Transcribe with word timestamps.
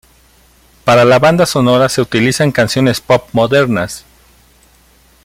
Para 0.83 1.05
la 1.05 1.19
banda 1.19 1.45
sonora 1.45 1.87
se 1.87 2.01
utilizan 2.01 2.51
canciones 2.51 2.99
pop 3.01 3.29
modernas. 3.33 4.03